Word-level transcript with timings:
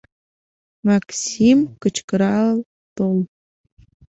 Максим 0.87 1.57
кычкырал 1.81 2.51
тол. 2.95 3.17